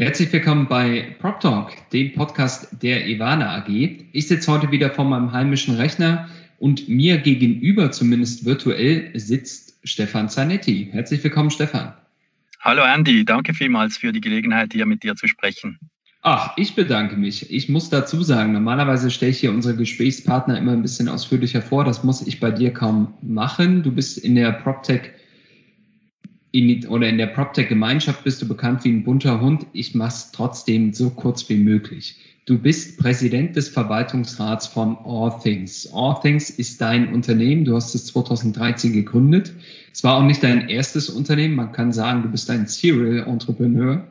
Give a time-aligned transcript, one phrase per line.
[0.00, 3.68] Herzlich willkommen bei Prop Talk, dem Podcast der Ivana AG.
[4.12, 6.28] Ich sitze heute wieder vor meinem heimischen Rechner
[6.60, 10.88] und mir gegenüber, zumindest virtuell, sitzt Stefan Zanetti.
[10.92, 11.94] Herzlich willkommen, Stefan.
[12.60, 15.80] Hallo Andy, danke vielmals für die Gelegenheit, hier mit dir zu sprechen.
[16.22, 17.50] Ach, ich bedanke mich.
[17.50, 21.82] Ich muss dazu sagen, normalerweise stelle ich hier unsere Gesprächspartner immer ein bisschen ausführlicher vor.
[21.82, 23.82] Das muss ich bei dir kaum machen.
[23.82, 25.10] Du bist in der PropTech
[26.52, 29.66] in, oder in der PropTech-Gemeinschaft bist du bekannt wie ein bunter Hund.
[29.72, 32.16] Ich mache es trotzdem so kurz wie möglich.
[32.46, 35.86] Du bist Präsident des Verwaltungsrats von All Things.
[35.92, 37.66] All Things ist dein Unternehmen.
[37.66, 39.52] Du hast es 2013 gegründet.
[39.92, 41.56] Es war auch nicht dein erstes Unternehmen.
[41.56, 44.02] Man kann sagen, du bist ein Serial Entrepreneur.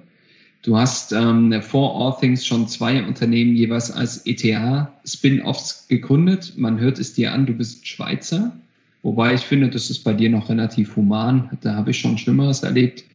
[0.62, 6.53] Du hast ähm, vor All Things schon zwei Unternehmen jeweils als ETA-Spin-Offs gegründet.
[6.58, 8.56] Man hört es dir an, du bist Schweizer.
[9.08, 11.50] Wobei ich finde, das ist bei dir noch relativ human.
[11.61, 13.05] Da habe ich schon Schlimmeres erlebt.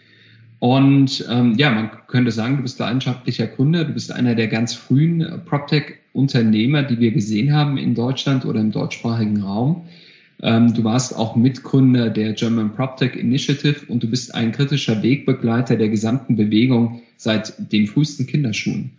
[0.58, 4.72] Und ähm, ja, man könnte sagen, du bist leidenschaftlicher Kunde, du bist einer der ganz
[4.72, 9.86] frühen äh, PropTech-Unternehmer, die wir gesehen haben in Deutschland oder im deutschsprachigen Raum.
[10.40, 15.76] Ähm, du warst auch Mitgründer der German PropTech Initiative und du bist ein kritischer Wegbegleiter
[15.76, 18.92] der gesamten Bewegung seit den frühesten Kinderschuhen.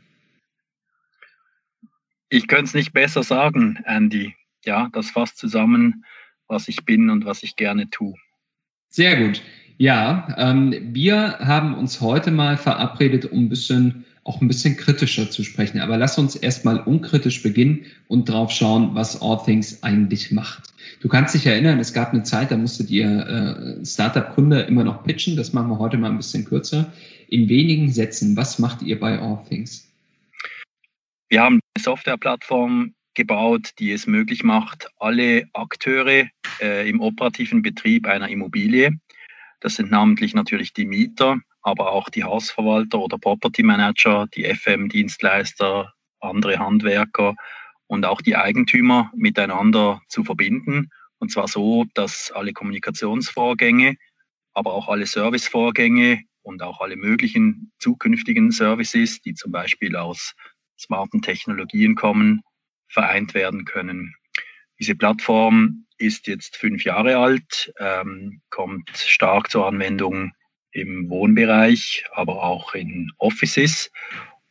[2.29, 4.35] Ich könnte es nicht besser sagen, Andy.
[4.63, 6.05] Ja, das fasst zusammen,
[6.53, 8.13] was ich bin und was ich gerne tue.
[8.89, 9.41] Sehr gut.
[9.77, 15.29] Ja, ähm, wir haben uns heute mal verabredet, um ein bisschen auch ein bisschen kritischer
[15.29, 15.81] zu sprechen.
[15.81, 20.73] Aber lass uns erstmal unkritisch beginnen und drauf schauen, was All Things eigentlich macht.
[21.01, 23.05] Du kannst dich erinnern, es gab eine Zeit, da musstet ihr
[23.81, 25.35] äh, Startup-Kunde immer noch pitchen.
[25.35, 26.93] Das machen wir heute mal ein bisschen kürzer.
[27.27, 29.91] In wenigen Sätzen, was macht ihr bei All Things?
[31.29, 36.27] Wir haben eine Softwareplattform gebaut, die es möglich macht, alle Akteure
[36.61, 38.97] äh, im operativen Betrieb einer Immobilie,
[39.63, 45.93] das sind namentlich natürlich die Mieter, aber auch die Hausverwalter oder Property Manager, die FM-Dienstleister,
[46.19, 47.35] andere Handwerker
[47.87, 50.89] und auch die Eigentümer miteinander zu verbinden.
[51.19, 53.95] Und zwar so, dass alle Kommunikationsvorgänge,
[54.53, 60.33] aber auch alle Servicevorgänge und auch alle möglichen zukünftigen Services, die zum Beispiel aus
[60.77, 62.41] smarten Technologien kommen,
[62.87, 64.15] vereint werden können.
[64.79, 70.31] Diese Plattform ist jetzt fünf Jahre alt, ähm, kommt stark zur Anwendung
[70.71, 73.91] im Wohnbereich, aber auch in Offices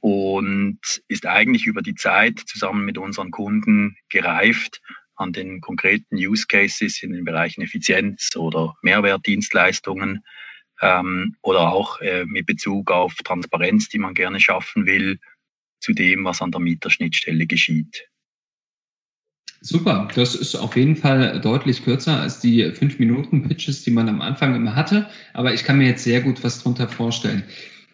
[0.01, 0.79] und
[1.09, 4.81] ist eigentlich über die Zeit zusammen mit unseren Kunden gereift
[5.17, 10.25] an den konkreten Use Cases in den Bereichen Effizienz oder Mehrwertdienstleistungen
[10.81, 15.19] ähm, oder auch äh, mit Bezug auf Transparenz, die man gerne schaffen will,
[15.81, 18.09] zu dem, was an der Mieterschnittstelle geschieht.
[19.65, 24.09] Super, das ist auf jeden Fall deutlich kürzer als die fünf Minuten Pitches, die man
[24.09, 25.07] am Anfang immer hatte.
[25.35, 27.45] Aber ich kann mir jetzt sehr gut was drunter vorstellen.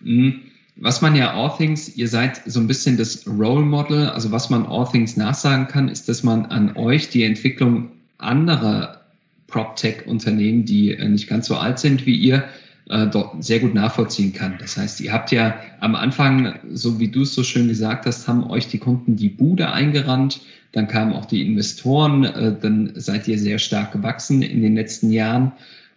[0.02, 0.40] Hm,
[0.76, 4.48] was man ja All Things, ihr seid so ein bisschen das Role Model, also was
[4.48, 9.02] man All Things nachsagen kann, ist, dass man an euch die Entwicklung anderer
[9.48, 12.44] PropTech-Unternehmen, die äh, nicht ganz so alt sind wie ihr,
[12.88, 14.56] äh, dort sehr gut nachvollziehen kann.
[14.58, 18.26] Das heißt, ihr habt ja am Anfang, so wie du es so schön gesagt hast,
[18.26, 20.40] haben euch die Kunden die Bude eingerannt,
[20.72, 25.10] dann kamen auch die Investoren, äh, dann seid ihr sehr stark gewachsen in den letzten
[25.10, 25.52] Jahren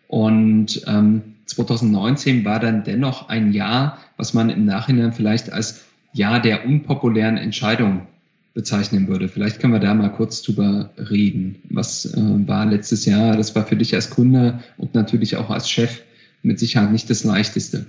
[0.08, 6.42] und ähm, 2019 war dann dennoch ein Jahr, was man im Nachhinein vielleicht als Jahr
[6.42, 8.08] der unpopulären Entscheidung
[8.54, 9.30] bezeichnen würde.
[9.30, 11.62] Vielleicht können wir da mal kurz drüber reden.
[11.70, 12.18] Was äh,
[12.48, 13.38] war letztes Jahr?
[13.38, 16.02] Das war für dich als Kunde und natürlich auch als Chef
[16.44, 17.86] mit Sicherheit nicht das leichteste.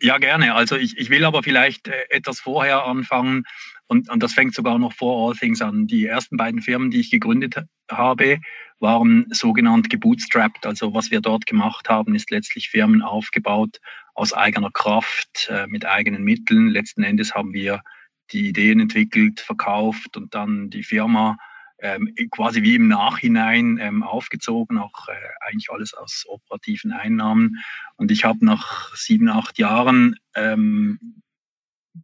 [0.00, 0.54] Ja, gerne.
[0.54, 3.44] Also ich, ich will aber vielleicht äh, etwas vorher anfangen
[3.88, 5.86] und, und das fängt sogar noch vor All Things an.
[5.86, 7.56] Die ersten beiden Firmen, die ich gegründet
[7.90, 8.38] habe,
[8.80, 10.66] waren sogenannt gebootstrapped.
[10.66, 13.80] Also was wir dort gemacht haben, ist letztlich Firmen aufgebaut
[14.14, 16.68] aus eigener Kraft, äh, mit eigenen Mitteln.
[16.68, 17.82] Letzten Endes haben wir
[18.30, 21.38] die Ideen entwickelt, verkauft und dann die Firma
[21.80, 27.56] ähm, quasi wie im Nachhinein ähm, aufgezogen, auch äh, eigentlich alles aus operativen Einnahmen.
[27.96, 31.22] Und ich habe nach sieben, acht Jahren ähm,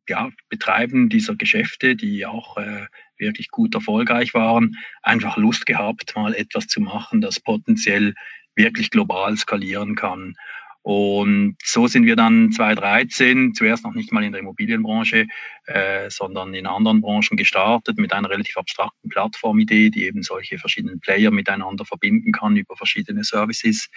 [0.09, 2.87] ja, Betreiben dieser Geschäfte, die auch äh,
[3.19, 8.15] wirklich gut erfolgreich waren, einfach Lust gehabt, mal etwas zu machen, das potenziell
[8.55, 10.35] wirklich global skalieren kann.
[10.83, 15.27] Und so sind wir dann 2013 zuerst noch nicht mal in der Immobilienbranche,
[15.65, 21.01] äh, sondern in anderen Branchen gestartet mit einer relativ abstrakten Plattformidee, die eben solche verschiedenen
[21.01, 23.89] Player miteinander verbinden kann über verschiedene Services.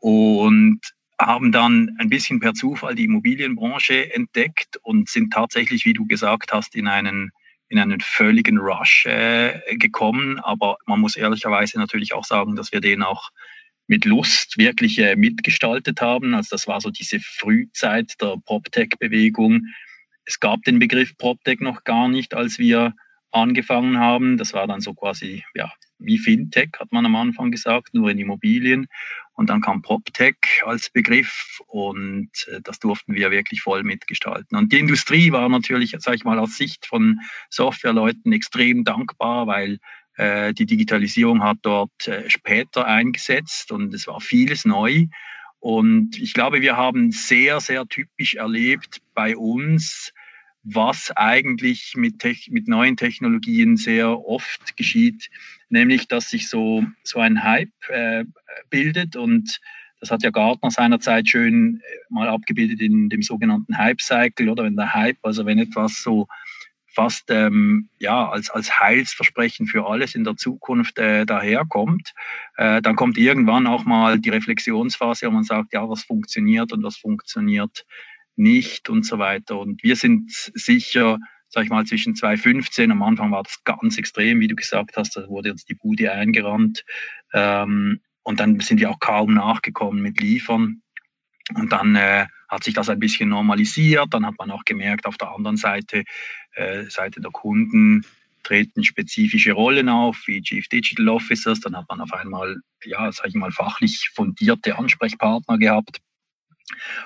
[0.00, 0.80] Und
[1.20, 6.52] haben dann ein bisschen per Zufall die Immobilienbranche entdeckt und sind tatsächlich, wie du gesagt
[6.52, 7.32] hast, in einen
[7.70, 10.38] in einen völligen Rush äh, gekommen.
[10.38, 13.30] Aber man muss ehrlicherweise natürlich auch sagen, dass wir den auch
[13.86, 16.34] mit Lust wirklich äh, mitgestaltet haben.
[16.34, 19.66] Also das war so diese Frühzeit der PropTech-Bewegung.
[20.24, 22.94] Es gab den Begriff PropTech noch gar nicht, als wir
[23.30, 24.36] angefangen haben.
[24.36, 28.18] Das war dann so quasi, ja, wie Fintech, hat man am Anfang gesagt, nur in
[28.18, 28.86] Immobilien.
[29.38, 34.58] Und dann kam PropTech als Begriff und äh, das durften wir wirklich voll mitgestalten.
[34.58, 39.78] Und die Industrie war natürlich, sage ich mal, aus Sicht von Softwareleuten extrem dankbar, weil
[40.16, 45.06] äh, die Digitalisierung hat dort äh, später eingesetzt und es war vieles neu.
[45.60, 50.12] Und ich glaube, wir haben sehr, sehr typisch erlebt bei uns,
[50.64, 55.30] was eigentlich mit, mit neuen Technologien sehr oft geschieht,
[55.68, 58.24] nämlich dass sich so, so ein Hype äh,
[58.70, 59.60] bildet und
[60.00, 64.64] das hat ja Gartner seinerzeit schön äh, mal abgebildet in dem sogenannten Hype Cycle oder
[64.64, 66.28] wenn der Hype, also wenn etwas so
[66.98, 72.12] fast ähm, ja, als, als Heilsversprechen für alles in der Zukunft äh, daherkommt,
[72.56, 76.82] äh, dann kommt irgendwann auch mal die Reflexionsphase, wo man sagt, ja, was funktioniert und
[76.82, 77.86] was funktioniert
[78.34, 79.60] nicht und so weiter.
[79.60, 81.18] Und wir sind sicher,
[81.48, 85.16] sag ich mal, zwischen 2015, am Anfang war das ganz extrem, wie du gesagt hast,
[85.16, 86.84] da wurde uns die Bude eingerannt.
[87.32, 90.82] Ähm, und dann sind wir auch kaum nachgekommen mit Liefern.
[91.54, 94.08] Und dann äh, hat sich das ein bisschen normalisiert.
[94.10, 96.04] Dann hat man auch gemerkt, auf der anderen Seite,
[96.52, 98.04] äh, Seite der Kunden,
[98.42, 101.60] treten spezifische Rollen auf, wie Chief Digital Officers.
[101.60, 106.00] Dann hat man auf einmal, ja, sag ich mal, fachlich fundierte Ansprechpartner gehabt.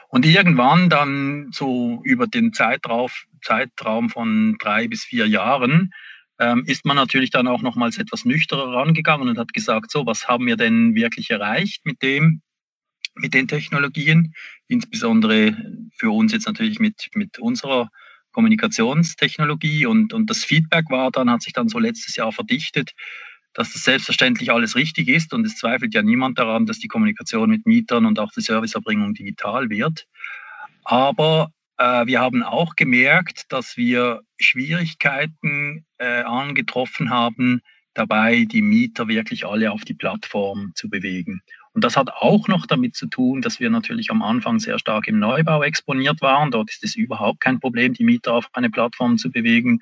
[0.08, 3.10] Und irgendwann dann so über den Zeitraum,
[3.42, 5.92] Zeitraum von drei bis vier Jahren
[6.38, 10.28] ähm, ist man natürlich dann auch nochmals etwas nüchterner rangegangen und hat gesagt, so, was
[10.28, 12.42] haben wir denn wirklich erreicht mit dem,
[13.14, 14.34] mit den Technologien,
[14.68, 15.56] insbesondere
[15.96, 17.90] für uns jetzt natürlich mit, mit unserer
[18.32, 19.86] Kommunikationstechnologie.
[19.86, 22.92] Und, und das Feedback war dann, hat sich dann so letztes Jahr verdichtet,
[23.54, 27.50] dass das selbstverständlich alles richtig ist und es zweifelt ja niemand daran, dass die Kommunikation
[27.50, 30.06] mit Mietern und auch die Serviceerbringung digital wird.
[30.84, 37.60] Aber äh, wir haben auch gemerkt, dass wir Schwierigkeiten äh, angetroffen haben,
[37.94, 41.42] dabei die Mieter wirklich alle auf die Plattform zu bewegen.
[41.74, 45.08] Und das hat auch noch damit zu tun, dass wir natürlich am Anfang sehr stark
[45.08, 46.50] im Neubau exponiert waren.
[46.50, 49.80] Dort ist es überhaupt kein Problem, die Mieter auf eine Plattform zu bewegen.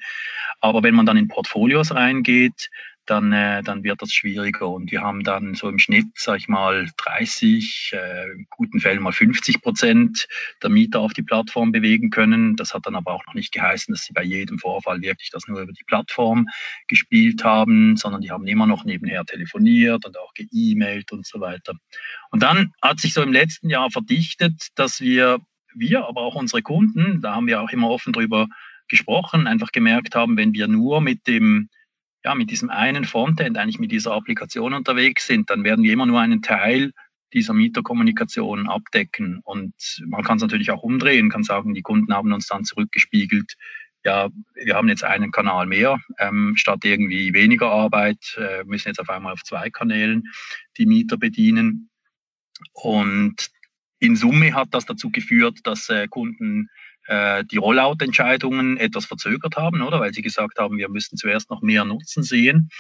[0.61, 2.71] Aber wenn man dann in Portfolios reingeht,
[3.07, 4.69] dann, äh, dann wird das schwieriger.
[4.69, 9.03] Und wir haben dann so im Schnitt, sag ich mal, 30, äh, in guten Fällen
[9.03, 10.29] mal 50 Prozent
[10.63, 12.57] der Mieter auf die Plattform bewegen können.
[12.57, 15.49] Das hat dann aber auch noch nicht geheißen, dass sie bei jedem Vorfall wirklich das
[15.49, 16.47] nur über die Plattform
[16.89, 21.75] gespielt haben, sondern die haben immer noch nebenher telefoniert und auch geemailt und so weiter.
[22.31, 25.39] Und dann hat sich so im letzten Jahr verdichtet, dass wir,
[25.75, 28.47] wir, aber auch unsere Kunden, da haben wir auch immer offen drüber
[28.89, 31.69] gesprochen, einfach gemerkt haben, wenn wir nur mit dem
[32.25, 36.07] ja, mit diesem einen Frontend, eigentlich mit dieser Applikation unterwegs sind, dann werden wir immer
[36.07, 36.93] nur einen Teil
[37.33, 39.41] dieser Mieterkommunikation abdecken.
[39.45, 39.75] Und
[40.07, 43.55] man kann es natürlich auch umdrehen, kann sagen, die Kunden haben uns dann zurückgespiegelt,
[44.05, 49.01] ja, wir haben jetzt einen Kanal mehr, ähm, statt irgendwie weniger Arbeit, äh, müssen jetzt
[49.01, 50.25] auf einmal auf zwei Kanälen
[50.79, 51.91] die Mieter bedienen.
[52.73, 53.51] Und
[53.99, 56.69] in Summe hat das dazu geführt, dass äh, Kunden
[57.11, 59.99] äh, die Rollout-Entscheidungen etwas verzögert haben, oder?
[59.99, 62.71] Weil sie gesagt haben, wir müssen zuerst noch mehr Nutzen sehen.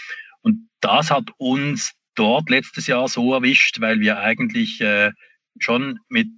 [0.40, 5.10] Und das hat uns dort letztes Jahr so erwischt, weil wir eigentlich äh,
[5.58, 6.30] schon mit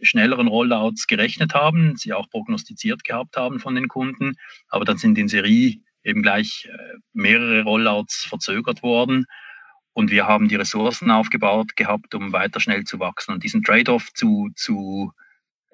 [0.00, 4.36] schnelleren Rollouts gerechnet haben, sie auch prognostiziert gehabt haben von den Kunden,
[4.68, 9.26] aber dann sind in Serie eben gleich äh, mehrere Rollouts verzögert worden
[9.92, 14.12] und wir haben die Ressourcen aufgebaut gehabt, um weiter schnell zu wachsen und diesen Trade-off
[14.14, 15.12] zu, zu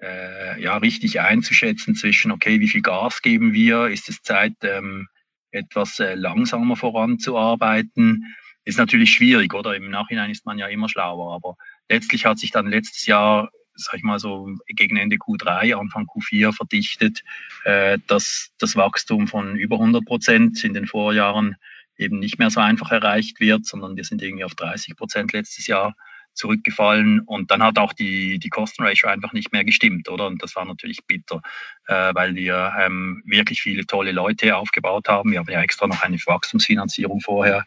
[0.06, 5.08] äh, ja, richtig einzuschätzen zwischen, okay, wie viel Gas geben wir, ist es Zeit, ähm,
[5.50, 8.34] etwas äh, langsamer voranzuarbeiten,
[8.64, 9.76] ist natürlich schwierig, oder?
[9.76, 11.56] Im Nachhinein ist man ja immer schlauer, aber
[11.88, 16.52] letztlich hat sich dann letztes Jahr, sag ich mal so gegen Ende Q3, Anfang Q4
[16.52, 17.22] verdichtet,
[17.64, 21.56] äh, dass das Wachstum von über 100 Prozent in den Vorjahren
[21.96, 25.66] eben nicht mehr so einfach erreicht wird, sondern wir sind irgendwie auf 30 Prozent letztes
[25.66, 25.94] Jahr
[26.36, 30.26] zurückgefallen und dann hat auch die, die Kostenratio einfach nicht mehr gestimmt, oder?
[30.26, 31.42] Und das war natürlich bitter,
[31.86, 35.32] äh, weil wir ähm, wirklich viele tolle Leute aufgebaut haben.
[35.32, 37.64] Wir haben ja extra noch eine Wachstumsfinanzierung vorher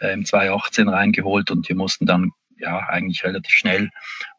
[0.00, 3.90] äh, im 2018 reingeholt und wir mussten dann ja eigentlich relativ schnell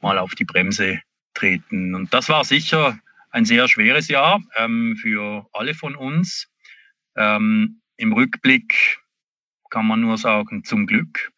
[0.02, 1.02] mal auf die Bremse
[1.34, 1.96] treten.
[1.96, 2.98] Und das war sicher
[3.32, 6.48] ein sehr schweres Jahr ähm, für alle von uns.
[7.16, 9.00] Ähm, Im Rückblick
[9.70, 11.32] kann man nur sagen, zum Glück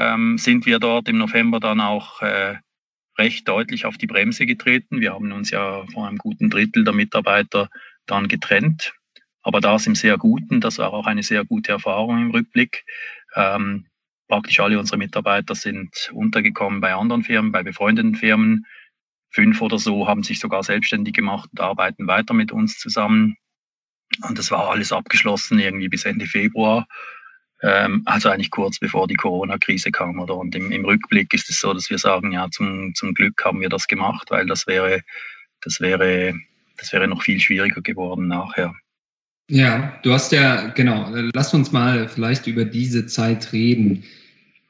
[0.00, 2.56] ähm, sind wir dort im November dann auch äh,
[3.18, 5.00] recht deutlich auf die Bremse getreten.
[5.00, 7.68] Wir haben uns ja vor einem guten Drittel der Mitarbeiter
[8.06, 8.94] dann getrennt,
[9.42, 10.62] aber das im sehr guten.
[10.62, 12.84] Das war auch eine sehr gute Erfahrung im Rückblick.
[13.36, 13.86] Ähm,
[14.26, 18.64] praktisch alle unsere Mitarbeiter sind untergekommen bei anderen Firmen, bei befreundeten Firmen.
[19.32, 23.36] Fünf oder so haben sich sogar selbstständig gemacht und arbeiten weiter mit uns zusammen.
[24.26, 26.86] Und das war alles abgeschlossen irgendwie bis Ende Februar.
[27.62, 30.18] Ähm, also eigentlich kurz bevor die Corona-Krise kam.
[30.18, 30.36] Oder?
[30.36, 33.60] Und im, im, Rückblick ist es so, dass wir sagen, ja, zum, zum Glück haben
[33.60, 35.02] wir das gemacht, weil das wäre,
[35.62, 36.34] das wäre,
[36.78, 38.74] das wäre noch viel schwieriger geworden nachher.
[39.50, 44.04] Ja, du hast ja, genau, lass uns mal vielleicht über diese Zeit reden.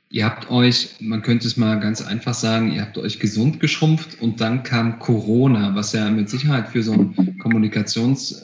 [0.08, 4.20] Ihr habt euch, man könnte es mal ganz einfach sagen, ihr habt euch gesund geschrumpft
[4.20, 8.42] und dann kam Corona, was ja mit Sicherheit für so ein Kommunikations-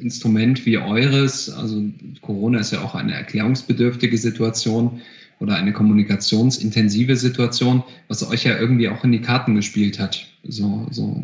[0.00, 1.82] Instrument wie eures, also
[2.22, 5.00] Corona ist ja auch eine erklärungsbedürftige Situation
[5.38, 10.26] oder eine kommunikationsintensive Situation, was euch ja irgendwie auch in die Karten gespielt hat.
[10.44, 11.22] So, so,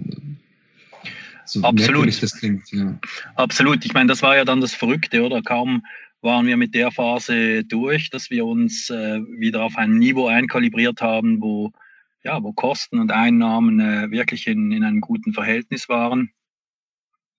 [1.45, 2.23] so Absolut.
[2.23, 2.71] das klingt.
[2.73, 2.99] Ja.
[3.37, 3.85] Absolut.
[3.85, 5.43] Ich meine, das war ja dann das Verrückte, oder?
[5.43, 5.83] Kaum
[6.21, 11.01] waren wir mit der Phase durch, dass wir uns äh, wieder auf ein Niveau einkalibriert
[11.03, 11.73] haben, wo,
[12.23, 16.31] ja, wo Kosten und Einnahmen äh, wirklich in, in einem guten Verhältnis waren,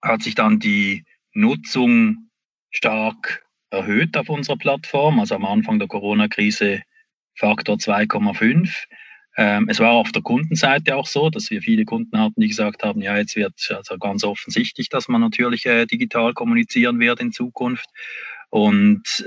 [0.02, 2.30] hat sich dann die, Nutzung
[2.72, 5.20] stark erhöht auf unserer Plattform.
[5.20, 6.82] Also am Anfang der Corona-Krise
[7.36, 8.86] Faktor 2,5.
[9.36, 12.84] Ähm, es war auf der Kundenseite auch so, dass wir viele Kunden hatten, die gesagt
[12.84, 17.32] haben, ja, jetzt wird also ganz offensichtlich, dass man natürlich äh, digital kommunizieren wird in
[17.32, 17.88] Zukunft.
[18.50, 19.26] Und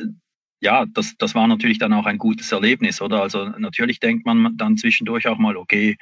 [0.60, 3.22] ja, das, das war natürlich dann auch ein gutes Erlebnis, oder?
[3.22, 5.96] Also natürlich denkt man dann zwischendurch auch mal, okay,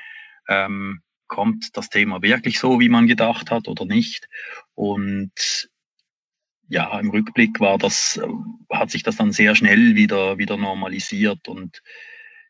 [0.49, 4.29] ähm, kommt das Thema wirklich so, wie man gedacht hat oder nicht?
[4.75, 5.33] Und
[6.68, 8.26] ja, im Rückblick war das, äh,
[8.75, 11.83] hat sich das dann sehr schnell wieder, wieder normalisiert und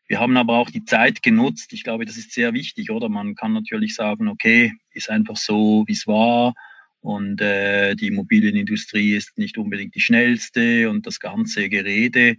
[0.07, 1.73] wir haben aber auch die Zeit genutzt.
[1.73, 3.09] Ich glaube, das ist sehr wichtig, oder?
[3.09, 6.53] Man kann natürlich sagen, okay, ist einfach so, wie es war
[7.01, 12.37] und äh, die Immobilienindustrie ist nicht unbedingt die schnellste und das ganze Gerede.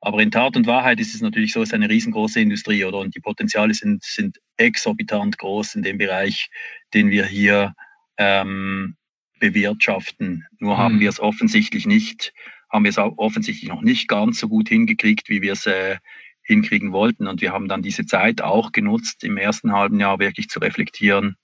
[0.00, 2.98] Aber in Tat und Wahrheit ist es natürlich so, es ist eine riesengroße Industrie, oder?
[2.98, 6.48] Und die Potenziale sind, sind exorbitant groß in dem Bereich,
[6.94, 7.74] den wir hier
[8.18, 8.94] ähm,
[9.38, 10.46] bewirtschaften.
[10.58, 10.78] Nur mhm.
[10.78, 12.32] haben wir es offensichtlich nicht,
[12.70, 15.96] haben wir es auch offensichtlich noch nicht ganz so gut hingekriegt, wie wir es äh,
[16.42, 17.26] hinkriegen wollten.
[17.26, 21.36] Und wir haben dann diese Zeit auch genutzt, im ersten halben Jahr wirklich zu reflektieren,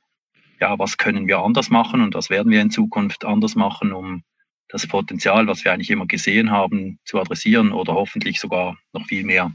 [0.60, 4.22] ja, was können wir anders machen und was werden wir in Zukunft anders machen, um
[4.68, 9.24] das Potenzial, was wir eigentlich immer gesehen haben, zu adressieren oder hoffentlich sogar noch viel
[9.24, 9.52] mehr.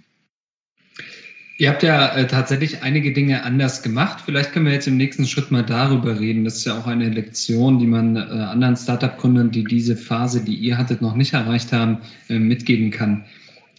[1.59, 4.23] Ihr habt ja äh, tatsächlich einige Dinge anders gemacht.
[4.25, 6.45] Vielleicht können wir jetzt im nächsten Schritt mal darüber reden.
[6.45, 10.55] Das ist ja auch eine Lektion, die man äh, anderen Startup-Gründern, die diese Phase, die
[10.55, 11.97] ihr hattet, noch nicht erreicht haben,
[12.29, 13.25] äh, mitgeben kann.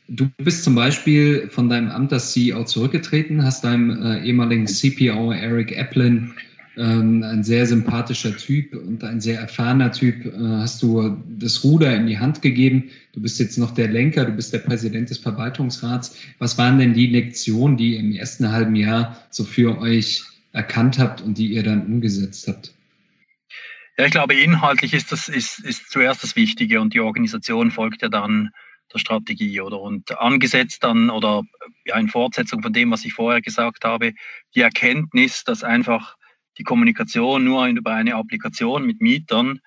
[0.08, 5.32] Du bist zum Beispiel von deinem Amt als CEO zurückgetreten, hast deinem äh, ehemaligen CPO
[5.32, 6.34] Eric Eplin
[6.76, 11.94] ähm, ein sehr sympathischer Typ und ein sehr erfahrener Typ, äh, hast du das Ruder
[11.94, 12.90] in die Hand gegeben.
[13.12, 16.16] Du bist jetzt noch der Lenker, du bist der Präsident des Verwaltungsrats.
[16.38, 20.22] Was waren denn die Lektionen, die ihr im ersten halben Jahr so für euch
[20.52, 22.72] erkannt habt und die ihr dann umgesetzt habt?
[23.98, 28.02] Ja, ich glaube, inhaltlich ist das ist, ist zuerst das Wichtige und die Organisation folgt
[28.02, 28.50] ja dann
[28.92, 31.42] der Strategie oder und angesetzt dann oder
[31.84, 34.12] ja in Fortsetzung von dem, was ich vorher gesagt habe,
[34.54, 36.16] die Erkenntnis, dass einfach
[36.60, 39.60] die Kommunikation nur über eine Applikation mit Mietern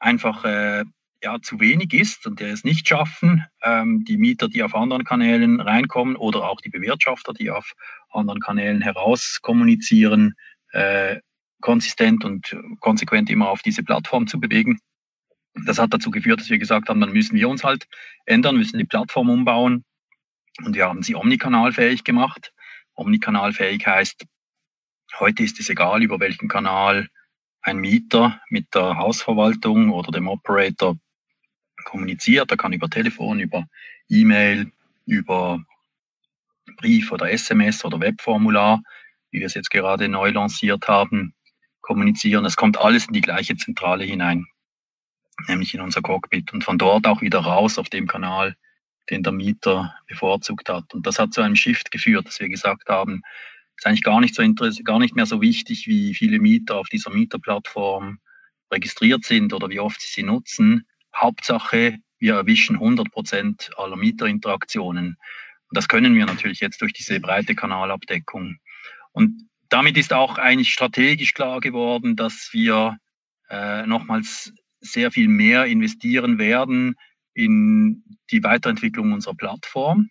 [0.00, 0.84] einfach äh,
[1.22, 5.04] ja, zu wenig ist und der es nicht schaffen, ähm, die Mieter, die auf anderen
[5.04, 7.72] Kanälen reinkommen oder auch die Bewirtschafter, die auf
[8.10, 10.34] anderen Kanälen heraus kommunizieren,
[10.72, 11.20] äh,
[11.60, 14.80] konsistent und konsequent immer auf diese Plattform zu bewegen.
[15.64, 17.86] Das hat dazu geführt, dass wir gesagt haben, dann müssen wir uns halt
[18.26, 19.84] ändern, müssen die Plattform umbauen.
[20.64, 22.52] Und wir haben sie omnikanalfähig gemacht.
[22.96, 24.26] Omnikanalfähig heißt,
[25.20, 27.08] Heute ist es egal, über welchen Kanal
[27.62, 30.96] ein Mieter mit der Hausverwaltung oder dem Operator
[31.84, 32.50] kommuniziert.
[32.50, 33.64] Er kann über Telefon, über
[34.08, 34.72] E-Mail,
[35.06, 35.64] über
[36.76, 38.82] Brief oder SMS oder Webformular,
[39.30, 41.32] wie wir es jetzt gerade neu lanciert haben,
[41.80, 42.44] kommunizieren.
[42.44, 44.44] Es kommt alles in die gleiche Zentrale hinein,
[45.46, 48.56] nämlich in unser Cockpit und von dort auch wieder raus auf dem Kanal,
[49.10, 50.92] den der Mieter bevorzugt hat.
[50.92, 53.22] Und das hat zu einem Shift geführt, dass wir gesagt haben,
[53.76, 54.42] ist eigentlich gar nicht, so
[54.84, 58.18] gar nicht mehr so wichtig, wie viele Mieter auf dieser Mieterplattform
[58.72, 60.86] registriert sind oder wie oft sie sie nutzen.
[61.14, 65.16] Hauptsache, wir erwischen 100 Prozent aller Mieterinteraktionen.
[65.68, 68.56] Und das können wir natürlich jetzt durch diese breite Kanalabdeckung.
[69.12, 72.98] Und damit ist auch eigentlich strategisch klar geworden, dass wir
[73.50, 76.94] äh, nochmals sehr viel mehr investieren werden
[77.32, 80.10] in die Weiterentwicklung unserer Plattform.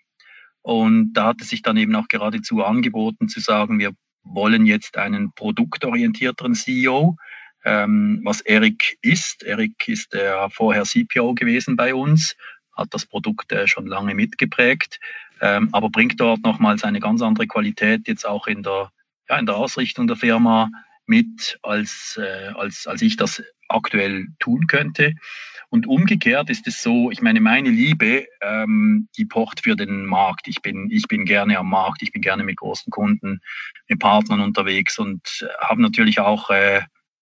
[0.64, 3.92] Und da hat es sich dann eben auch geradezu angeboten zu sagen, wir
[4.24, 7.18] wollen jetzt einen produktorientierteren CEO,
[7.66, 9.44] ähm, was Eric ist.
[9.44, 12.36] Eric ist der vorher CPO gewesen bei uns,
[12.76, 15.00] hat das Produkt äh, schon lange mitgeprägt,
[15.42, 18.90] ähm, aber bringt dort nochmals eine ganz andere Qualität jetzt auch in der,
[19.30, 20.70] ja, in der Ausrichtung der Firma
[21.06, 23.44] mit, als, äh, als, als ich das
[23.74, 25.14] aktuell tun könnte.
[25.70, 30.48] Und umgekehrt ist es so, ich meine, meine Liebe, ähm, die pocht für den Markt.
[30.48, 33.42] Ich bin, ich bin gerne am Markt, ich bin gerne mit großen Kunden,
[33.88, 36.82] mit Partnern unterwegs und habe natürlich auch äh,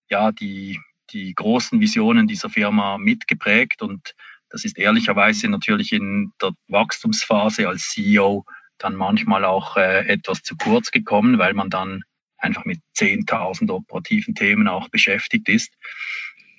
[0.09, 0.79] ja, die,
[1.11, 3.81] die großen Visionen dieser Firma mitgeprägt.
[3.81, 4.15] Und
[4.49, 8.43] das ist ehrlicherweise natürlich in der Wachstumsphase als CEO
[8.77, 12.03] dann manchmal auch äh, etwas zu kurz gekommen, weil man dann
[12.37, 15.73] einfach mit 10.000 operativen Themen auch beschäftigt ist.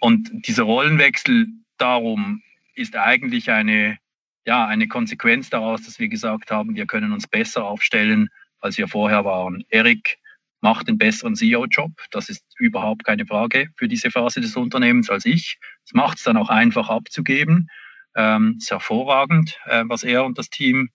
[0.03, 1.47] Und dieser Rollenwechsel
[1.79, 2.43] darum
[2.75, 3.99] ist eigentlich eine,
[4.45, 8.29] ja, eine Konsequenz daraus, dass wir gesagt haben, wir können uns besser aufstellen,
[8.59, 9.63] als wir vorher waren.
[9.69, 10.19] Erik
[10.61, 11.93] macht den besseren CEO-Job.
[12.11, 15.59] Das ist überhaupt keine Frage für diese Phase des Unternehmens als ich.
[15.85, 17.69] Es macht es dann auch einfach abzugeben.
[18.17, 20.91] Ähm, ist hervorragend, äh, was er und das Team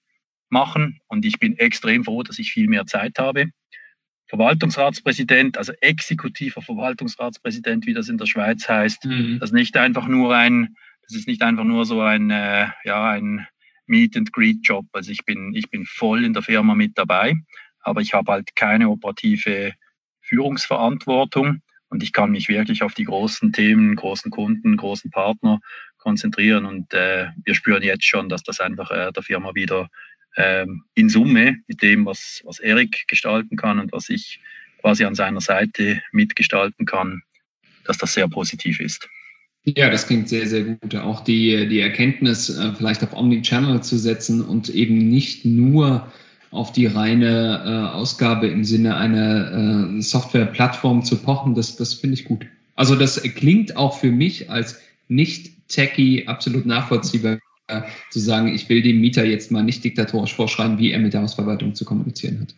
[0.49, 0.99] machen.
[1.07, 3.51] Und ich bin extrem froh, dass ich viel mehr Zeit habe.
[4.27, 9.05] Verwaltungsratspräsident, also exekutiver Verwaltungsratspräsident, wie das in der Schweiz heißt.
[9.05, 9.37] Mhm.
[9.39, 13.09] Das ist nicht einfach nur ein, das ist nicht einfach nur so ein, äh, ja,
[13.11, 13.47] ein
[13.85, 14.85] Meet and Greet Job.
[14.91, 17.35] Also ich bin, ich bin voll in der Firma mit dabei,
[17.81, 19.73] aber ich habe halt keine operative
[20.21, 25.59] Führungsverantwortung und ich kann mich wirklich auf die großen Themen, großen Kunden, großen Partner
[25.97, 29.89] konzentrieren und äh, wir spüren jetzt schon, dass das einfach äh, der Firma wieder
[30.37, 34.39] ähm, in Summe mit dem, was, was Erik gestalten kann und was ich
[34.81, 37.21] quasi an seiner Seite mitgestalten kann,
[37.85, 39.09] dass das sehr positiv ist.
[39.65, 40.95] Ja, das klingt sehr, sehr gut.
[40.95, 46.09] Auch die, die Erkenntnis, äh, vielleicht auf Omnichannel zu setzen und eben nicht nur
[46.51, 52.13] auf die reine äh, Ausgabe im Sinne einer äh, Softwareplattform zu pochen, das, das finde
[52.13, 52.45] ich gut.
[52.75, 58.67] Also das klingt auch für mich als nicht techie absolut nachvollziehbar, äh, zu sagen, ich
[58.69, 62.41] will dem Mieter jetzt mal nicht diktatorisch vorschreiben, wie er mit der Hausverwaltung zu kommunizieren
[62.41, 62.55] hat.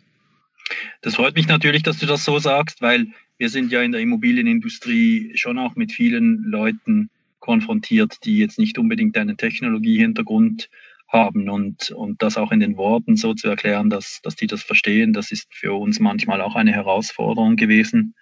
[1.02, 4.02] Das freut mich natürlich, dass du das so sagst, weil wir sind ja in der
[4.02, 10.69] Immobilienindustrie schon auch mit vielen Leuten konfrontiert, die jetzt nicht unbedingt einen Technologiehintergrund
[11.08, 14.62] haben und, und das auch in den Worten so zu erklären, dass, dass die das
[14.62, 18.13] verstehen, das ist für uns manchmal auch eine Herausforderung gewesen.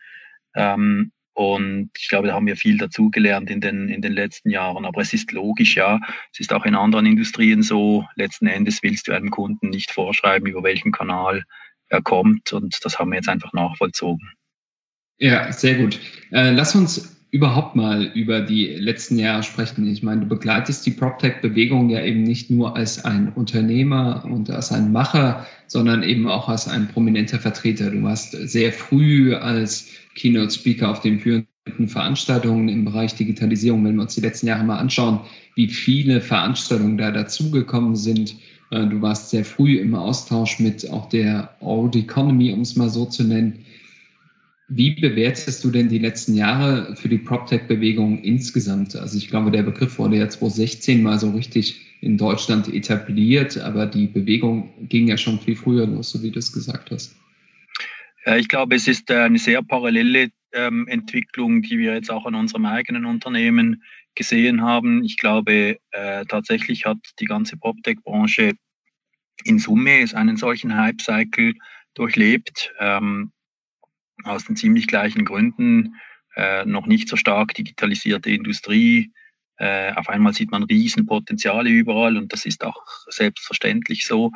[0.56, 4.86] Ähm, und ich glaube, da haben wir viel dazugelernt in den, in den letzten Jahren.
[4.86, 6.00] Aber es ist logisch, ja.
[6.34, 8.04] Es ist auch in anderen Industrien so.
[8.16, 11.44] Letzten Endes willst du einem Kunden nicht vorschreiben, über welchen Kanal
[11.90, 12.54] er kommt.
[12.54, 14.32] Und das haben wir jetzt einfach nachvollzogen.
[15.20, 16.00] Ja, sehr gut.
[16.32, 19.86] Äh, lass uns überhaupt mal über die letzten Jahre sprechen.
[19.86, 24.72] Ich meine, du begleitest die PropTech-Bewegung ja eben nicht nur als ein Unternehmer und als
[24.72, 27.92] ein Macher, sondern eben auch als ein prominenter Vertreter.
[27.92, 33.86] Du warst sehr früh als Keynote-Speaker auf den führenden Veranstaltungen im Bereich Digitalisierung.
[33.86, 35.20] Wenn wir uns die letzten Jahre mal anschauen,
[35.56, 38.36] wie viele Veranstaltungen da dazugekommen sind.
[38.72, 42.90] Äh, du warst sehr früh im Austausch mit auch der Old Economy, um es mal
[42.90, 43.60] so zu nennen.
[44.70, 48.98] Wie bewertest du denn die letzten Jahre für die PropTech-Bewegung insgesamt?
[48.98, 53.86] Also ich glaube, der Begriff wurde ja 2016 mal so richtig in Deutschland etabliert, aber
[53.86, 57.16] die Bewegung ging ja schon viel früher los, so wie du es gesagt hast.
[58.36, 62.66] Ich glaube, es ist eine sehr parallele ähm, Entwicklung, die wir jetzt auch an unserem
[62.66, 63.84] eigenen Unternehmen
[64.16, 65.04] gesehen haben.
[65.04, 68.54] Ich glaube, äh, tatsächlich hat die ganze PropTech-Branche
[69.46, 71.54] in Summe einen solchen Hype-Cycle
[71.94, 72.74] durchlebt.
[72.80, 73.32] Ähm,
[74.24, 75.96] aus den ziemlich gleichen Gründen.
[76.36, 79.12] Äh, noch nicht so stark digitalisierte Industrie.
[79.58, 84.32] Äh, auf einmal sieht man Riesenpotenziale überall und das ist auch selbstverständlich so.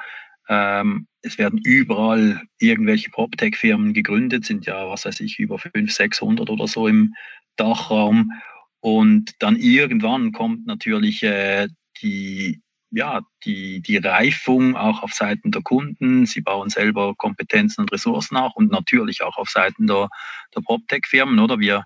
[0.51, 6.49] Ähm, es werden überall irgendwelche PropTech-Firmen gegründet, sind ja, was weiß ich, über 500, 600
[6.49, 7.13] oder so im
[7.55, 8.33] Dachraum.
[8.81, 11.69] Und dann irgendwann kommt natürlich äh,
[12.01, 12.61] die
[12.93, 16.25] ja, die, die Reifung auch auf Seiten der Kunden.
[16.25, 20.09] Sie bauen selber Kompetenzen und Ressourcen nach und natürlich auch auf Seiten der,
[20.53, 21.59] der PropTech-Firmen, oder?
[21.59, 21.85] Wir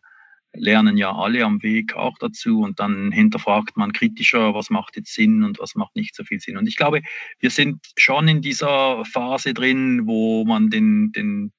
[0.57, 5.13] lernen ja alle am Weg auch dazu und dann hinterfragt man kritischer, was macht jetzt
[5.13, 6.57] Sinn und was macht nicht so viel Sinn.
[6.57, 7.01] Und ich glaube,
[7.39, 11.51] wir sind schon in dieser Phase drin, wo man den, den,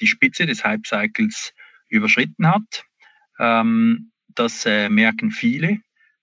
[0.00, 1.52] die Spitze des Hype-Cycles
[1.88, 2.84] überschritten hat.
[3.38, 5.78] Ähm, das äh, merken viele.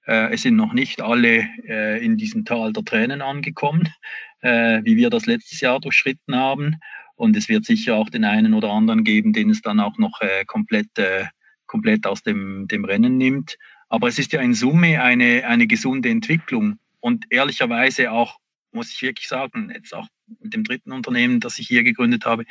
[0.06, 3.90] Äh, es sind noch nicht alle äh, in diesem Tal der Tränen angekommen,
[4.42, 6.78] äh, wie wir das letztes Jahr durchschritten haben.
[7.16, 10.22] Und es wird sicher auch den einen oder anderen geben, den es dann auch noch
[10.22, 11.26] äh, komplett, äh,
[11.72, 13.58] komplett aus dem, dem Rennen nimmt.
[13.88, 16.78] Aber es ist ja in Summe eine, eine gesunde Entwicklung.
[17.00, 18.40] Und ehrlicherweise auch,
[18.74, 20.08] muss ich wirklich sagen, jetzt auch
[20.42, 22.44] mit dem dritten Unternehmen, das ich hier gegründet habe,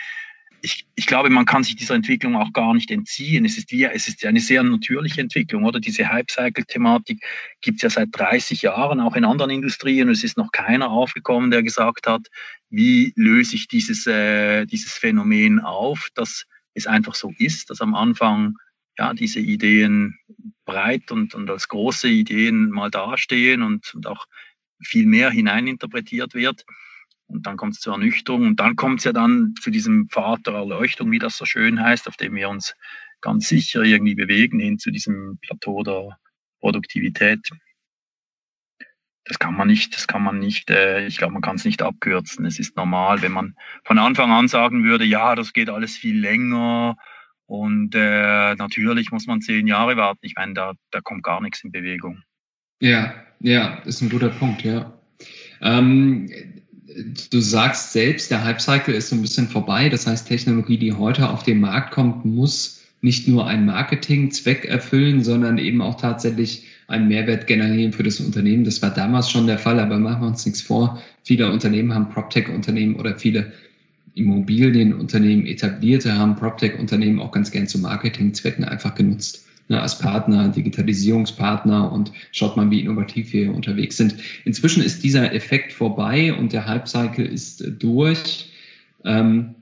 [0.63, 3.45] ich, ich glaube, man kann sich dieser Entwicklung auch gar nicht entziehen.
[3.45, 5.81] Es ist, wie, es ist eine sehr natürliche Entwicklung, oder?
[5.81, 7.23] Diese Hype-Cycle-Thematik
[7.61, 10.09] gibt es ja seit 30 Jahren, auch in anderen Industrien.
[10.09, 12.27] Es ist noch keiner aufgekommen, der gesagt hat,
[12.69, 17.95] wie löse ich dieses, äh, dieses Phänomen auf, dass es einfach so ist, dass am
[17.95, 18.57] Anfang
[18.99, 20.19] ja, diese Ideen
[20.65, 24.27] breit und, und als große Ideen mal dastehen und, und auch
[24.83, 26.65] viel mehr hineininterpretiert wird.
[27.27, 30.47] Und dann kommt es zur Ernüchterung und dann kommt es ja dann zu diesem Pfad
[30.47, 32.75] der Erleuchtung, wie das so schön heißt, auf dem wir uns
[33.21, 36.19] ganz sicher irgendwie bewegen, hin zu diesem Plateau der
[36.61, 37.49] Produktivität.
[39.25, 41.83] Das kann man nicht, das kann man nicht, äh, ich glaube, man kann es nicht
[41.83, 42.47] abkürzen.
[42.47, 46.19] Es ist normal, wenn man von Anfang an sagen würde, ja, das geht alles viel
[46.19, 46.97] länger
[47.51, 50.21] und äh, natürlich muss man zehn Jahre warten.
[50.23, 52.23] Ich meine, da, da kommt gar nichts in Bewegung.
[52.81, 54.93] Ja, ja, ist ein guter Punkt, ja.
[55.61, 56.31] Ähm,
[57.33, 59.89] du sagst selbst, der Hype-Cycle ist so ein bisschen vorbei.
[59.89, 65.25] Das heißt, Technologie, die heute auf den Markt kommt, muss nicht nur einen Marketingzweck erfüllen,
[65.25, 68.63] sondern eben auch tatsächlich einen Mehrwert generieren für das Unternehmen.
[68.63, 71.03] Das war damals schon der Fall, aber machen wir uns nichts vor.
[71.25, 73.53] Viele Unternehmen haben PropTech-Unternehmen oder viele
[74.15, 81.91] Immobilienunternehmen etablierte haben PropTech-Unternehmen auch ganz gern zu Marketingzwecken einfach genutzt ne, als Partner, Digitalisierungspartner
[81.91, 84.17] und schaut mal, wie innovativ wir unterwegs sind.
[84.45, 88.51] Inzwischen ist dieser Effekt vorbei und der Hype-Cycle ist durch.
[89.05, 89.55] Ähm,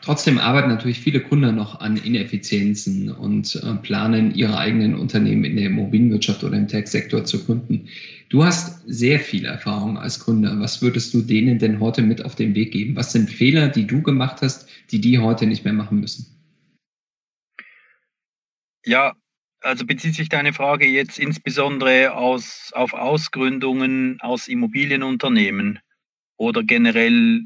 [0.00, 5.56] Trotzdem arbeiten natürlich viele Kunden noch an Ineffizienzen und äh, planen ihre eigenen Unternehmen in
[5.56, 7.86] der Immobilienwirtschaft oder im Tech-Sektor zu gründen.
[8.28, 10.58] Du hast sehr viel Erfahrung als Gründer.
[10.58, 12.96] Was würdest du denen denn heute mit auf den Weg geben?
[12.96, 16.26] Was sind Fehler, die du gemacht hast, die die heute nicht mehr machen müssen?
[18.84, 19.14] Ja,
[19.60, 25.78] also bezieht sich deine Frage jetzt insbesondere aus, auf Ausgründungen aus Immobilienunternehmen
[26.36, 27.44] oder generell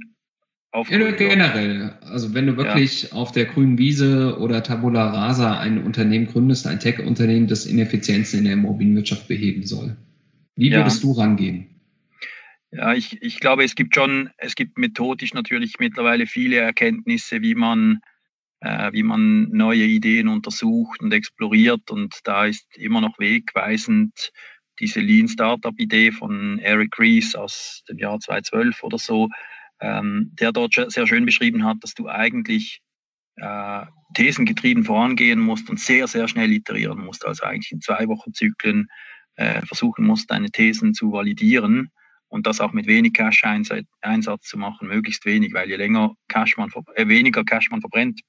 [0.71, 1.95] auf ja, generell.
[2.03, 3.13] Also wenn du wirklich ja.
[3.13, 8.45] auf der grünen Wiese oder Tabula Rasa ein Unternehmen gründest, ein Tech-Unternehmen, das Ineffizienzen in
[8.45, 9.97] der Immobilienwirtschaft beheben soll.
[10.59, 11.09] Wie würdest ja.
[11.09, 11.69] du rangehen?
[12.73, 17.55] Ja, ich, ich glaube, es gibt schon, es gibt methodisch natürlich mittlerweile viele Erkenntnisse, wie
[17.55, 18.01] man
[18.61, 21.91] äh, wie man neue Ideen untersucht und exploriert.
[21.91, 24.33] Und da ist immer noch wegweisend
[24.81, 29.29] diese Lean Startup Idee von Eric Ries aus dem Jahr 2012 oder so,
[29.81, 32.81] ähm, der dort sehr schön beschrieben hat, dass du eigentlich
[33.37, 37.25] äh, thesengetrieben vorangehen musst und sehr, sehr schnell iterieren musst.
[37.25, 38.89] Also eigentlich in zwei Wochen Zyklen
[39.39, 41.91] äh, versuchen musst, deine Thesen zu validieren
[42.29, 46.71] und das auch mit wenig Cash-Einsatz zu machen, möglichst wenig, weil je länger Cash man,
[46.95, 48.21] äh, weniger Cash man verbrennt,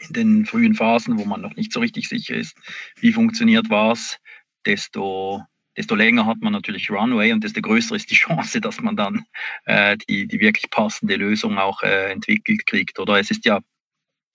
[0.00, 2.56] in den frühen Phasen, wo man noch nicht so richtig sicher ist,
[3.00, 4.18] wie funktioniert was,
[4.66, 5.42] desto,
[5.76, 9.24] desto länger hat man natürlich Runway und desto größer ist die Chance, dass man dann
[9.64, 12.98] äh, die, die wirklich passende Lösung auch äh, entwickelt kriegt.
[12.98, 13.60] Oder es ist ja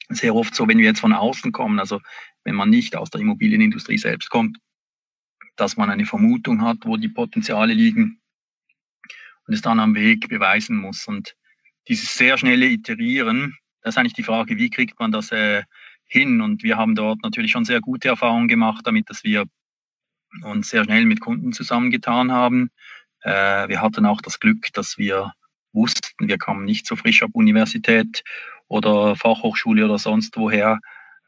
[0.09, 1.99] sehr oft so, wenn wir jetzt von außen kommen, also
[2.43, 4.57] wenn man nicht aus der Immobilienindustrie selbst kommt,
[5.55, 8.21] dass man eine Vermutung hat, wo die Potenziale liegen
[9.47, 11.07] und es dann am Weg beweisen muss.
[11.07, 11.35] Und
[11.87, 15.63] dieses sehr schnelle Iterieren das ist eigentlich die Frage, wie kriegt man das äh,
[16.05, 16.41] hin?
[16.41, 19.45] Und wir haben dort natürlich schon sehr gute Erfahrungen gemacht, damit dass wir
[20.43, 22.69] uns sehr schnell mit Kunden zusammengetan haben.
[23.21, 25.33] Äh, wir hatten auch das Glück, dass wir
[25.73, 28.23] wussten, wir kamen nicht so frisch ab Universität
[28.67, 30.79] oder Fachhochschule oder sonst woher,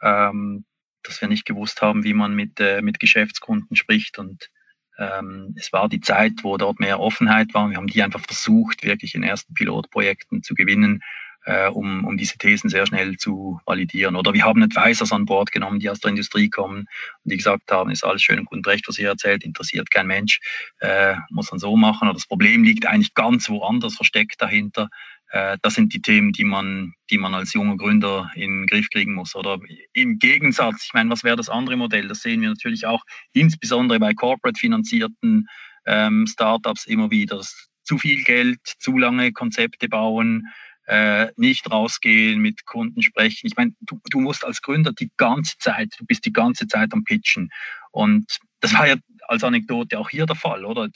[0.02, 0.66] ähm,
[1.04, 4.20] dass wir nicht gewusst haben, wie man mit, äh, mit Geschäftskunden spricht.
[4.20, 4.50] Und
[4.98, 7.70] ähm, es war die Zeit, wo dort mehr Offenheit war.
[7.70, 11.02] Wir haben die einfach versucht, wirklich in ersten Pilotprojekten zu gewinnen
[11.46, 14.16] äh, um, um diese Thesen sehr schnell zu validieren.
[14.16, 16.80] Oder wir haben Advisors an Bord genommen, die aus der Industrie kommen
[17.24, 20.08] und die gesagt haben, ist alles schön und gut recht, was ihr erzählt, interessiert kein
[20.08, 20.40] Mensch,
[20.80, 22.08] äh, muss man so machen.
[22.08, 24.90] Oder das Problem liegt eigentlich ganz woanders versteckt dahinter.
[25.34, 28.90] Äh, das sind die Themen, die man, die man als junger Gründer in den Griff
[28.92, 29.36] kriegen muss.
[29.36, 29.60] Oder
[29.94, 32.08] im Gegensatz, ich meine, was wäre das andere Modell?
[32.08, 35.48] Das sehen wir natürlich auch insbesondere bei corporate finanzierten
[35.88, 37.42] ähm, Startups immer wieder.
[37.82, 40.50] Zu viel Geld, zu lange Konzepte bauen,
[40.86, 43.48] äh, nicht rausgehen, mit Kunden sprechen.
[43.48, 46.94] Ich meine, du, du musst als Gründer die ganze Zeit, du bist die ganze Zeit
[46.94, 47.50] am Pitchen.
[47.92, 50.90] Und das war ja als Anekdote auch hier der Fall, oder?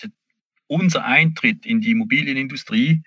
[0.68, 3.02] Unser Eintritt in die Immobilienindustrie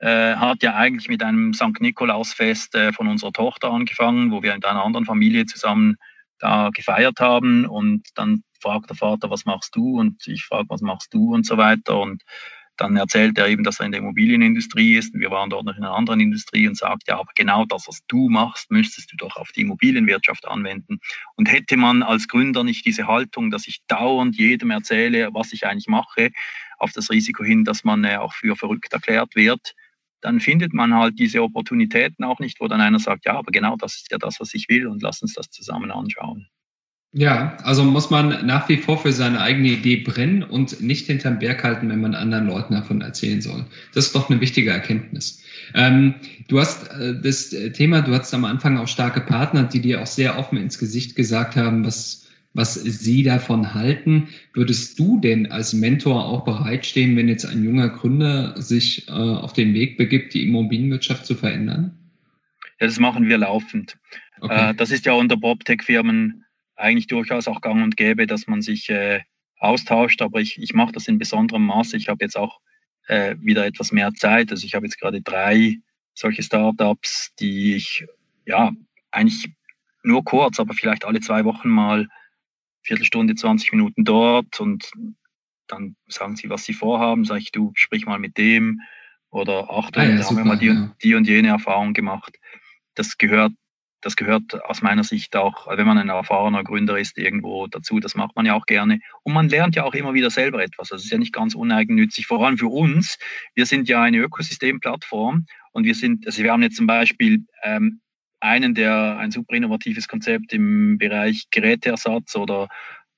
[0.00, 1.80] äh, hat ja eigentlich mit einem St.
[1.80, 5.96] Nikolausfest äh, von unserer Tochter angefangen, wo wir mit einer anderen Familie zusammen
[6.38, 7.66] da gefeiert haben.
[7.66, 10.00] Und dann fragt der Vater, was machst du?
[10.00, 11.34] Und ich frage, was machst du?
[11.34, 12.00] Und so weiter.
[12.00, 12.22] Und
[12.78, 15.12] dann erzählt er eben, dass er in der Immobilienindustrie ist.
[15.12, 18.00] Wir waren dort noch in einer anderen Industrie und sagt, ja, aber genau das, was
[18.08, 20.98] du machst, müsstest du doch auf die Immobilienwirtschaft anwenden.
[21.36, 25.66] Und hätte man als Gründer nicht diese Haltung, dass ich dauernd jedem erzähle, was ich
[25.66, 26.30] eigentlich mache,
[26.78, 29.74] auf das Risiko hin, dass man äh, auch für verrückt erklärt wird,
[30.20, 33.76] dann findet man halt diese Opportunitäten auch nicht, wo dann einer sagt, ja, aber genau
[33.76, 36.46] das ist ja das, was ich will und lass uns das zusammen anschauen.
[37.12, 41.40] Ja, also muss man nach wie vor für seine eigene Idee brennen und nicht hinterm
[41.40, 43.64] Berg halten, wenn man anderen Leuten davon erzählen soll.
[43.94, 45.42] Das ist doch eine wichtige Erkenntnis.
[45.74, 46.14] Ähm,
[46.46, 50.06] du hast äh, das Thema, du hast am Anfang auch starke Partner, die dir auch
[50.06, 54.28] sehr offen ins Gesicht gesagt haben, was, was sie davon halten.
[54.52, 59.52] Würdest du denn als Mentor auch bereitstehen, wenn jetzt ein junger Gründer sich äh, auf
[59.52, 61.96] den Weg begibt, die Immobilienwirtschaft zu verändern?
[62.80, 63.98] Ja, das machen wir laufend.
[64.40, 64.70] Okay.
[64.70, 66.44] Äh, das ist ja unter PropTech-Firmen
[66.76, 69.20] eigentlich durchaus auch gang und gäbe, dass man sich äh,
[69.58, 71.96] austauscht, aber ich, ich mache das in besonderem Maße.
[71.96, 72.60] Ich habe jetzt auch
[73.06, 74.50] äh, wieder etwas mehr Zeit.
[74.50, 75.76] Also ich habe jetzt gerade drei
[76.14, 78.06] solche Startups, die ich
[78.46, 78.72] ja
[79.10, 79.50] eigentlich
[80.02, 82.08] nur kurz, aber vielleicht alle zwei Wochen mal
[82.82, 84.90] Viertelstunde, 20 Minuten dort und
[85.66, 87.24] dann sagen sie, was sie vorhaben.
[87.24, 88.80] Sag ich, du sprich mal mit dem
[89.30, 90.96] oder Achtung, ah ja, da super, haben wir mal die, ja.
[91.02, 92.36] die und jene Erfahrung gemacht.
[92.94, 93.52] Das gehört
[94.00, 98.00] das gehört aus meiner Sicht auch, wenn man ein erfahrener Gründer ist, irgendwo dazu.
[98.00, 99.00] Das macht man ja auch gerne.
[99.22, 100.88] Und man lernt ja auch immer wieder selber etwas.
[100.88, 103.18] Das ist ja nicht ganz uneigennützig, vor allem für uns.
[103.54, 108.00] Wir sind ja eine Ökosystemplattform und wir sind, also wir haben jetzt zum Beispiel ähm,
[108.40, 112.68] einen, der ein super innovatives Konzept im Bereich Geräteersatz oder,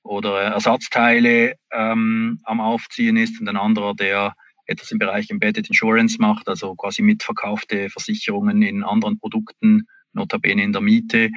[0.03, 6.17] oder Ersatzteile ähm, am Aufziehen ist und ein anderer, der etwas im Bereich Embedded Insurance
[6.19, 11.29] macht, also quasi mitverkaufte Versicherungen in anderen Produkten notabene in der Miete.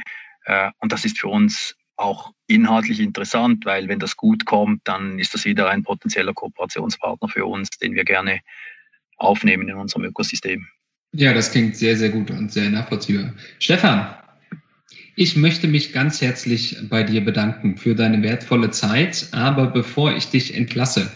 [0.45, 5.19] Äh, und das ist für uns auch inhaltlich interessant, weil wenn das gut kommt, dann
[5.19, 8.41] ist das wieder ein potenzieller Kooperationspartner für uns, den wir gerne
[9.17, 10.69] aufnehmen in unserem Ökosystem.
[11.17, 13.33] Ja, das klingt sehr, sehr gut und sehr nachvollziehbar.
[13.59, 14.07] Stefan,
[15.15, 19.29] ich möchte mich ganz herzlich bei dir bedanken für deine wertvolle Zeit.
[19.33, 21.11] Aber bevor ich dich entlasse,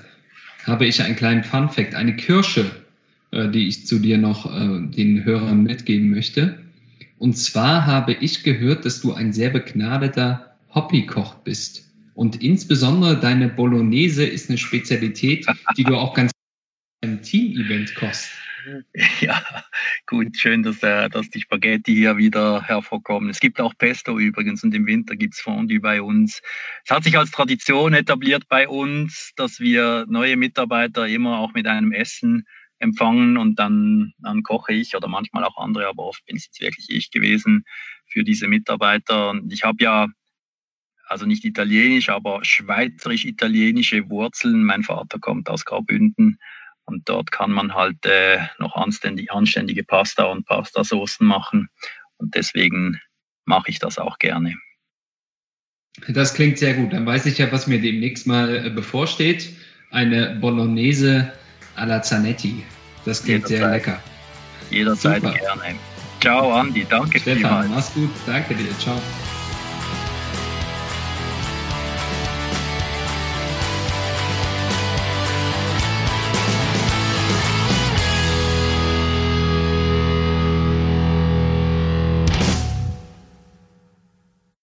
[0.64, 2.70] habe ich einen kleinen Fun Fact, eine Kirsche,
[3.32, 6.58] äh, die ich zu dir noch äh, den Hörern mitgeben möchte.
[7.18, 11.90] Und zwar habe ich gehört, dass du ein sehr begnadeter Hobbykoch bist.
[12.14, 15.44] Und insbesondere deine Bolognese ist eine Spezialität,
[15.76, 16.32] die du auch ganz
[17.02, 18.30] beim Team-Event kochst.
[19.20, 19.42] Ja,
[20.06, 23.30] gut, schön, dass, äh, dass die Spaghetti hier wieder hervorkommen.
[23.30, 26.40] Es gibt auch Pesto übrigens und im Winter gibt es Fondue bei uns.
[26.84, 31.66] Es hat sich als Tradition etabliert bei uns, dass wir neue Mitarbeiter immer auch mit
[31.66, 32.44] einem Essen
[32.78, 36.60] empfangen und dann, dann koche ich oder manchmal auch andere, aber oft bin es jetzt
[36.60, 37.64] wirklich ich gewesen
[38.06, 39.30] für diese Mitarbeiter.
[39.30, 40.06] Und ich habe ja,
[41.06, 44.64] also nicht italienisch, aber schweizerisch-italienische Wurzeln.
[44.64, 46.38] Mein Vater kommt aus Graubünden
[46.90, 51.68] und dort kann man halt äh, noch anständig, anständige Pasta und Pastasoßen machen.
[52.18, 53.00] Und deswegen
[53.44, 54.56] mache ich das auch gerne.
[56.08, 56.92] Das klingt sehr gut.
[56.92, 59.50] Dann weiß ich ja, was mir demnächst mal äh, bevorsteht.
[59.90, 61.32] Eine Bolognese
[61.76, 62.64] alla Zanetti.
[63.04, 63.58] Das klingt Jederzeit.
[63.58, 64.02] sehr lecker.
[64.70, 65.34] Jederzeit Super.
[65.34, 65.78] gerne.
[66.20, 66.86] Ciao, Andi.
[66.88, 67.68] Danke Stefan, vielmals.
[67.70, 68.10] Mach's gut.
[68.26, 68.78] Danke dir.
[68.78, 69.00] Ciao.